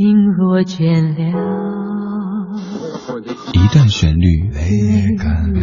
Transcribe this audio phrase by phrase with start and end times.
[0.00, 1.20] 心若倦了，
[3.52, 5.60] 一段旋律也干了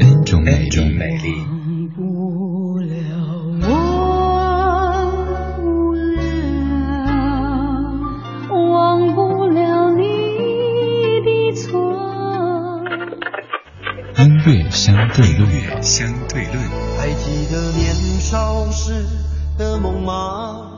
[0.00, 0.66] ，N 种美
[1.18, 1.46] 丽。
[1.46, 2.98] 忘不了，
[3.62, 3.70] 忘
[5.54, 6.18] 不了，
[8.50, 10.02] 忘不了你
[11.22, 11.62] 的错。
[14.18, 16.58] 音乐相对论，相对论。
[16.98, 19.06] 还记得年少时
[19.56, 20.72] 的梦吗？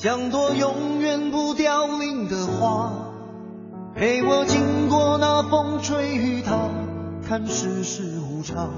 [0.00, 3.10] 像朵永远不凋零的花，
[3.96, 6.70] 陪我经过那风吹雨打，
[7.26, 8.70] 看世事无常，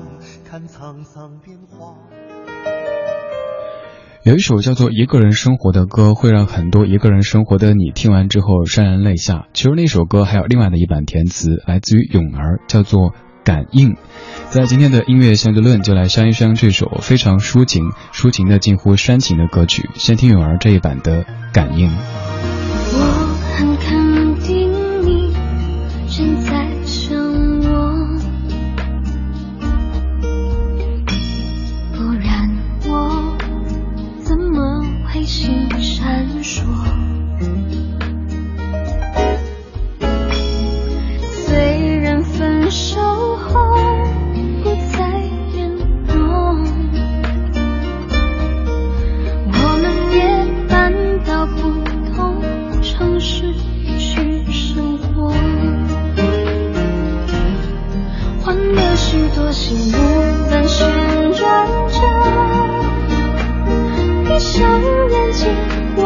[0.49, 1.95] 看沧桑变化。
[4.25, 9.47] 有一首叫做《一个人生活》的歌，会让很多一个人生活的你听完之后潸然泪下。
[9.53, 13.13] 其实那首歌还有另外的一版填词，来自于咏儿，叫做。
[13.43, 13.97] 感应，
[14.51, 19.89] 在今天的音乐相对论就来商一商这首非常抒情、抒情的近乎煽情的歌曲。
[19.95, 21.89] 先听泳儿这一版的《感应》。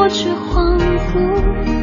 [0.05, 0.77] 我却恍
[1.09, 1.74] 惚，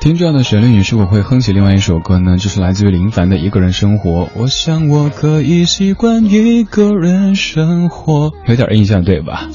[0.00, 2.38] 听这样的旋律，你是否会哼起另外一首歌呢？
[2.38, 4.24] 就是来自于林凡的《一个人生活》。
[4.34, 9.48] 我想我可以习惯一个人生活，有点印象对吧？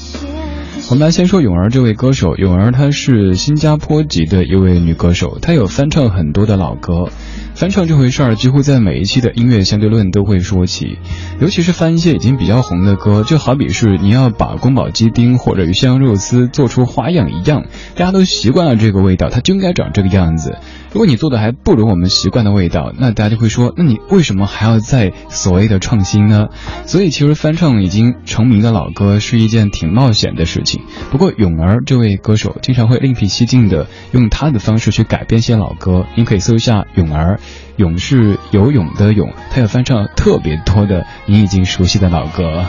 [0.88, 7.08] 我们来先说泳儿这位歌手，泳儿她是新加坡籍的一位女歌手，她有翻唱很多的老歌。
[7.56, 10.98] 翻唱这回事儿，几乎在每一期的音乐相对论都会说起，
[11.40, 17.64] 尤其是翻一些已经比较红的歌，就好比是你要把宫保鸡丁或者鱼香肉丝做出花样一样，
[17.94, 20.58] 大家都习惯了这个味道，它就应该长这个样子。
[20.92, 26.48] 如果你做的还不如我们习惯的味道，那大家就会说，那你为什么还要再所谓的创新呢？
[26.84, 30.82] 所以其实翻唱已经成名的老歌是一件挺冒险的事情。
[31.10, 37.40] 不过泳儿这位歌手经常会另辟蹊径的用他的方式去改编些老歌，您可以搜一下泳儿。
[37.76, 42.64] 勇是游泳的泳，他要翻唱特别多的你已经熟悉的老歌。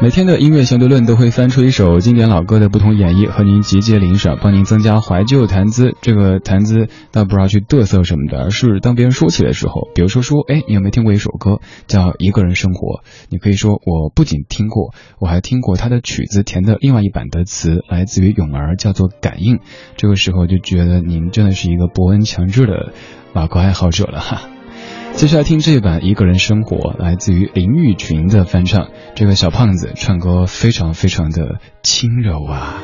[0.00, 5.96] 每天的音乐相对论都会翻出一首经典老歌的不同演绎，和您集结领赏，帮您增加怀旧谈资。
[6.00, 13.00] 这个谈资倒不知道去嘚瑟什么的，而是当别人说起的时候，比如说说，哎，你有没有听过一首歌叫《一个人生活》？
[13.28, 19.56] 你可以说，我不仅听过，我还听过他的曲子填的另外一版的词，来自于咏儿，叫做《感应》。
[19.96, 22.92] 这个时候就觉得您真的是一个博闻强志的
[23.32, 24.42] 老歌爱好者了哈。
[25.18, 28.90] 接下来听这一版《一个人生活》，来自于林玉群的翻唱。
[29.16, 32.80] 这个小胖子唱歌非常非常的轻柔啊。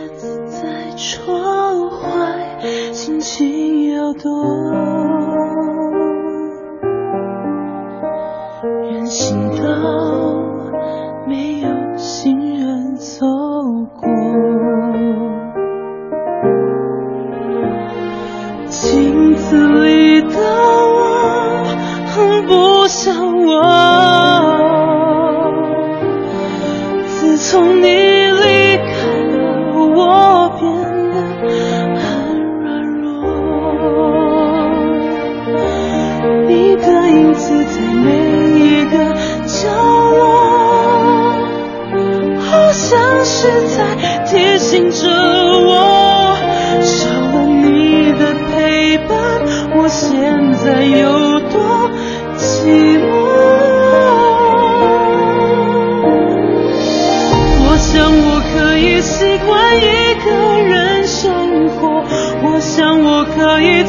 [0.49, 1.31] 在窗
[2.03, 4.33] 外，轻轻摇动，
[8.91, 10.44] 人行道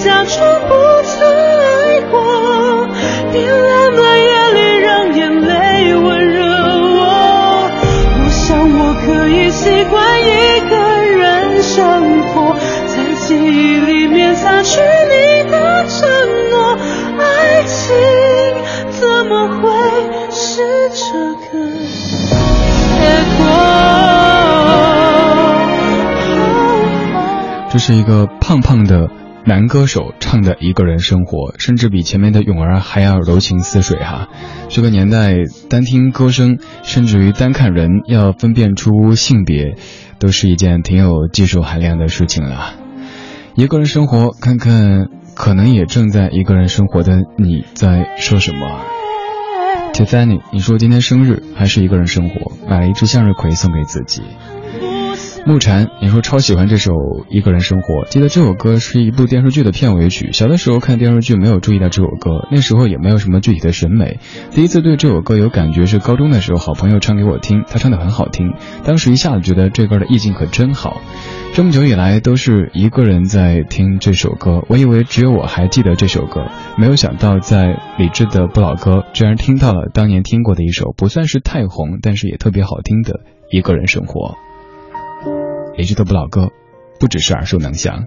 [0.03, 0.37] 假装
[0.67, 2.13] 不曾爱过，
[3.31, 7.01] 冰冷的夜里让眼泪温热我。
[8.19, 10.23] 我想我可以习惯一
[10.69, 12.55] 个人生活，
[12.87, 16.07] 在记忆里面擦去你的承
[16.51, 16.77] 诺，
[17.17, 17.75] 爱情
[18.91, 19.63] 怎么会
[20.31, 21.03] 是这
[21.33, 21.45] 个
[22.99, 23.03] 结
[23.37, 23.43] 果？
[27.71, 29.09] 这是一个胖胖的。
[29.47, 34.27] 男歌手唱的一个人生活，甚至比前面的泳儿还要柔情似水哈。
[34.69, 35.35] 这个年代
[35.69, 39.75] 单听歌声，甚至于单看人要分辨出性别，
[40.17, 42.73] 都是一件挺有技术含量的事情了。
[43.53, 48.81] 一个人生活，看看可能也正在一个人生活的你在说什么。
[49.93, 54.23] Tiffany，你说今天生日还是一个人生活，买了一支向日葵送给自己。
[55.47, 56.91] 木禅，你说超喜欢这首
[57.29, 60.31] 《一个人生活》，记得这首歌是一部电视剧的片尾曲。
[60.31, 64.17] 小的时候看电视剧没有注意到这首歌，那时候也没有什么具体的审美。
[64.55, 70.99] 第一次对这首歌有感觉是高中的时候，好朋友唱给我听，他唱的很好听，当时一下子觉得这歌的意境可真好。
[71.53, 76.41] 这么久以来都是一个人在听这首歌，我以为只有我还记得这首歌，
[76.75, 83.13] 没有想到在李志的不老歌居然听到了当年听过的一首不算是太红，但是也特别好听的
[83.51, 84.29] 《一个人生活》。
[85.77, 86.51] 李志的不老歌，
[86.99, 88.05] 不只是耳熟能详。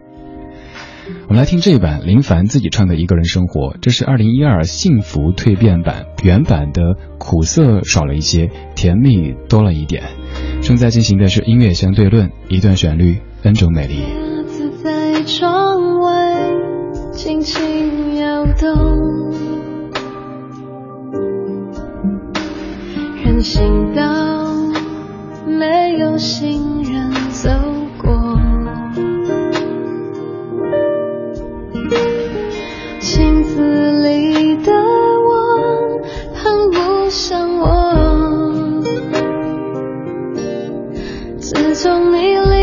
[1.26, 10.03] 我们来听这一版林凡自己唱的《一个人生活》，这是二零一二幸福蜕变版，原版的苦涩少了一些，甜蜜多了一点。
[10.62, 14.03] 正在进行的是音乐相对论，一段旋律，n 种美丽。
[14.82, 16.37] 在窗外
[17.12, 18.71] 轻轻摇动，
[23.25, 24.47] 人行道
[25.47, 27.08] 没有行人。
[27.40, 27.49] 走
[28.02, 28.11] 过，
[32.99, 35.31] 镜子里的我
[36.35, 37.64] 很不像我。
[41.38, 42.58] 自从你离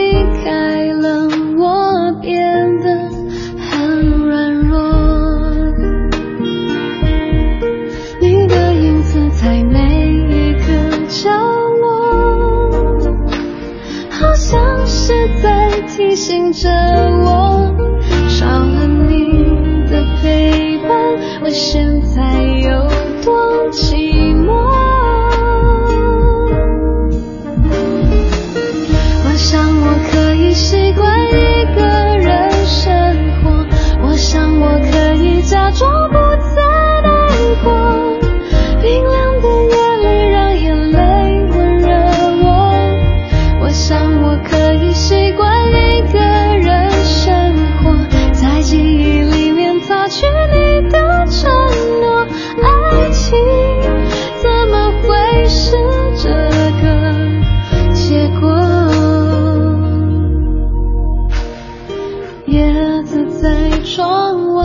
[63.46, 64.64] 在窗外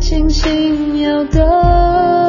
[0.00, 2.25] 轻轻摇动。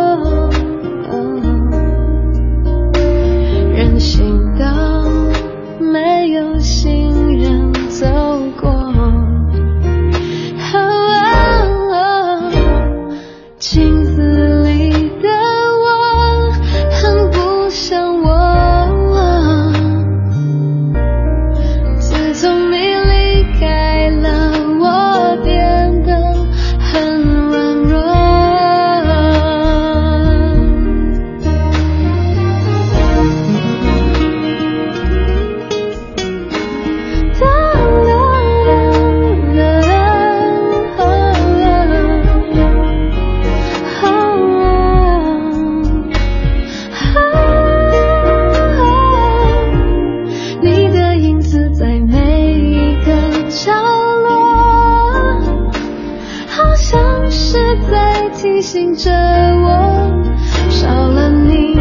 [58.69, 60.24] 醒着我
[60.69, 61.74] 少了你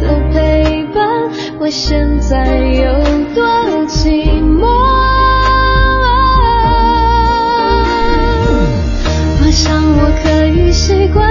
[0.00, 1.04] 的陪伴
[1.58, 2.92] 我现在有
[3.34, 3.44] 多
[3.88, 4.64] 寂寞？
[9.42, 11.27] 我想我可以习惯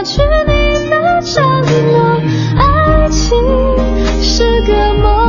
[0.00, 1.44] 擦去你的承
[1.92, 2.20] 诺。
[2.56, 3.36] 爱情
[4.22, 5.19] 是个梦。